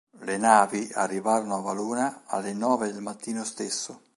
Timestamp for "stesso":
3.43-4.01